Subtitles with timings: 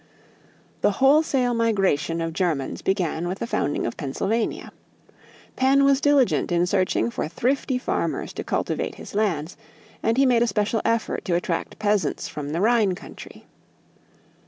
[0.81, 4.71] The wholesale migration of Germans began with the founding of Pennsylvania.
[5.55, 9.57] Penn was diligent in searching for thrifty farmers to cultivate his lands
[10.01, 13.45] and he made a special effort to attract peasants from the Rhine country.